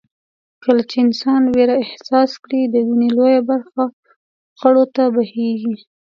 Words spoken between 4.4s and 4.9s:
غړو